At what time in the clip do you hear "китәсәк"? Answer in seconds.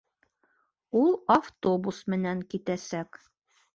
2.55-3.21